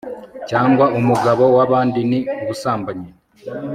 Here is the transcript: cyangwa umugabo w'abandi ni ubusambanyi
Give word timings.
cyangwa 0.49 0.85
umugabo 0.99 1.43
w'abandi 1.55 1.99
ni 2.09 2.19
ubusambanyi 2.43 3.09